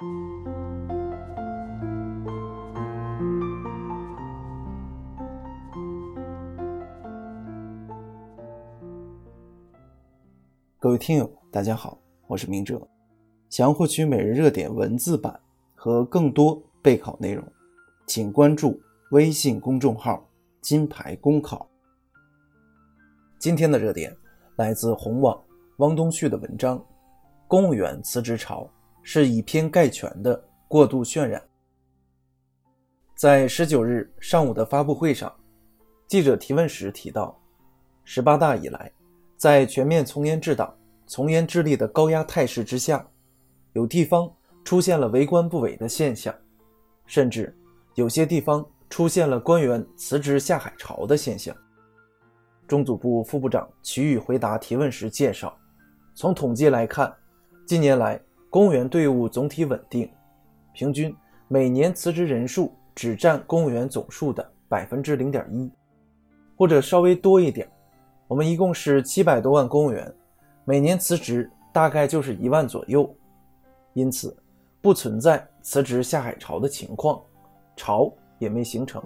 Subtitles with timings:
[0.00, 0.06] 各
[10.88, 12.80] 位听友，大家好，我是明哲。
[13.50, 15.38] 想要获取每日热点文字版
[15.74, 17.44] 和更多备考内容，
[18.06, 18.80] 请关注
[19.10, 20.26] 微信公众号
[20.62, 21.68] “金牌公考”。
[23.38, 24.16] 今天的热点
[24.56, 25.38] 来自红网
[25.76, 26.78] 汪东旭的文章
[27.46, 28.66] 《公务员辞职潮
[29.02, 31.40] 是以偏概全的过度渲染》。
[33.14, 35.32] 在十九日上午的发布会上，
[36.06, 37.38] 记者提问时提到，
[38.04, 38.90] 十八大以来。
[39.36, 43.06] 在全面从严治党、从严治吏的高压态势之下，
[43.72, 44.30] 有地方
[44.64, 46.34] 出现了为官不为的现象，
[47.06, 47.56] 甚至
[47.94, 51.56] 有些地方出现了官员辞职下海潮的现象。
[52.68, 55.58] 中组部副部长曲宇回答提问时介绍，
[56.14, 57.10] 从统计来看，
[57.66, 60.10] 近年来公务员队伍总体稳定，
[60.72, 61.14] 平均
[61.46, 65.70] 每年辞职人数只占公务员总数的百分之零点一，
[66.56, 67.70] 或者稍微多一点。
[68.26, 70.12] 我们一共是七百多万公务员，
[70.64, 73.08] 每年辞职大概就是一万左右，
[73.92, 74.36] 因此
[74.80, 77.22] 不存在辞职下海潮的情况，
[77.76, 79.00] 潮也没形成。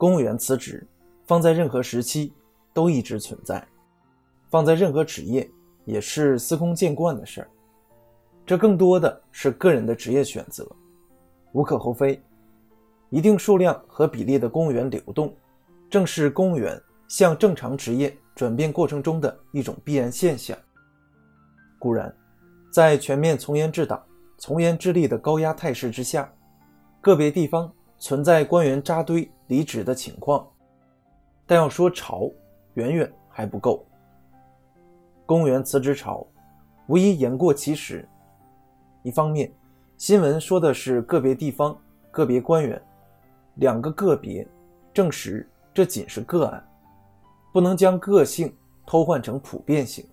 [0.00, 0.82] 公务员辞职
[1.26, 2.32] 放在任何时期
[2.72, 3.62] 都一直存在，
[4.48, 5.46] 放在任何职业
[5.84, 7.50] 也是司空见惯的事儿。
[8.46, 10.66] 这更多的是个人的职业选择，
[11.52, 12.18] 无可厚非。
[13.10, 15.36] 一定数量和比例的公务员流动，
[15.90, 20.56] 正是公务员向正常职业转变过程中的一种必然现象。
[21.78, 22.10] 固然，
[22.72, 24.02] 在全面从严治党、
[24.38, 26.32] 从严治吏的高压态势之下，
[27.02, 30.48] 个别地方存在官员扎堆离职的情况，
[31.44, 32.30] 但要说潮，
[32.74, 33.84] 远远还不够。
[35.26, 36.24] 公务员辞职潮，
[36.86, 38.08] 无疑言过其实。
[39.02, 39.52] 一方面，
[39.96, 41.76] 新闻说的是个别地方、
[42.12, 42.80] 个别官员，
[43.56, 44.46] 两个个别，
[44.94, 46.64] 证实这仅是个案，
[47.52, 50.06] 不能将个性偷换成普遍性，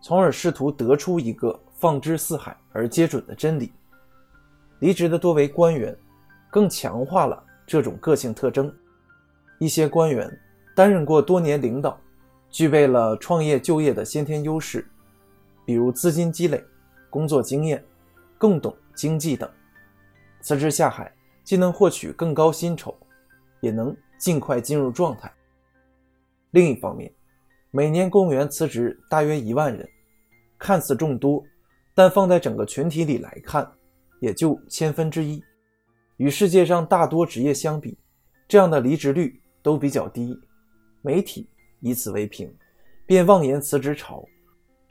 [0.00, 3.72] 从而试图得出一个放之四海而皆准的真理。
[4.78, 5.96] 离职的多为官员，
[6.52, 8.74] 更强化了这种个性特征。
[9.58, 10.30] 一些官员
[10.74, 12.00] 担任过多年领导，
[12.50, 14.86] 具备了创业就业的先天优势，
[15.64, 16.62] 比如资金积累、
[17.10, 17.84] 工作经验。
[18.36, 19.48] 更懂经济等，
[20.42, 21.10] 辞职下海
[21.44, 22.94] 既能获取更高薪酬，
[23.60, 25.32] 也能尽快进入状态。
[26.50, 27.10] 另一方面，
[27.70, 29.88] 每年公务员辞职大约一万人，
[30.58, 31.42] 看似众多，
[31.94, 33.66] 但放在整个群体里来看，
[34.20, 35.42] 也就千分之一。
[36.16, 37.98] 与世界上大多职业相比，
[38.46, 40.38] 这样的离职率都比较低。
[41.02, 41.48] 媒体
[41.80, 42.54] 以此为凭，
[43.06, 44.24] 便妄言辞职潮，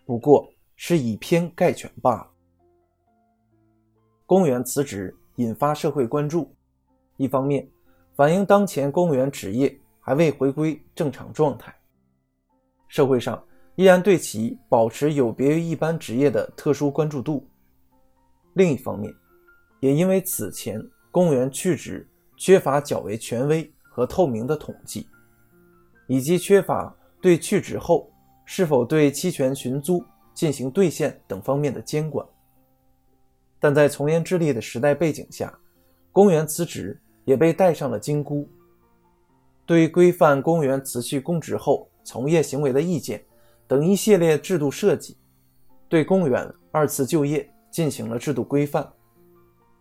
[0.05, 2.29] 不过是以偏概全罢了。
[4.25, 6.53] 公务员辞职引发社会关注，
[7.17, 7.67] 一方面
[8.15, 11.73] 反映当前公务员职业还未回归正常状态，
[12.87, 13.43] 社会上
[13.75, 17.43] 依然对其保持有别于一般职业的特殊关注度；
[18.53, 19.13] 另一方面，
[19.79, 20.79] 也因为此前
[21.13, 25.07] 公务员去职缺乏较为权威和透明的统计，
[26.07, 26.91] 以及缺乏
[27.21, 28.11] 对去职后
[28.45, 30.03] 是否对期权寻租
[30.33, 32.27] 进行兑现等方面的监管。
[33.59, 35.55] 但在从严治吏的时代背景下，
[36.11, 38.49] 公务员辞职也被戴上了金箍。
[39.67, 43.23] 对规范公务员辞去公职后从业行为的意见
[43.67, 45.15] 等一系列制度设计，
[45.87, 48.91] 对公务员二次就业进行了制度规范，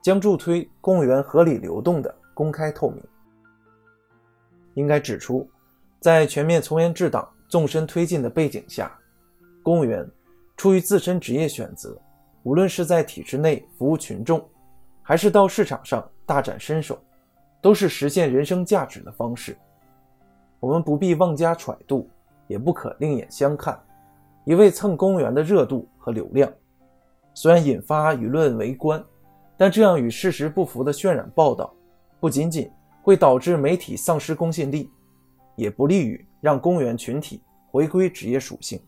[0.03, 3.03] 将助推公务员合理流动的公开透明。
[4.75, 5.49] 应该指出，
[6.01, 8.93] 在全面从严治党纵深推进的背景下，
[9.62, 10.07] 公务员
[10.57, 11.97] 出于自身职业选择。
[12.43, 14.45] 无论是在体制内服务群众，
[15.01, 16.99] 还是到市场上大展身手，
[17.61, 19.57] 都是实现人生价值的方式。
[20.59, 22.11] 我们不必妄加揣度，
[22.49, 23.81] 也不可另眼相看，
[24.44, 26.53] 一味蹭公务员的热度和流量。
[27.32, 29.00] 虽然引发舆论围观，
[29.56, 31.72] 但这样与事实不符的渲染报道，
[32.20, 32.70] 不仅仅
[33.02, 34.90] 会导致媒体丧失公信力，
[35.56, 37.40] 也不利于让公务员群体
[37.70, 38.81] 回归职业属性。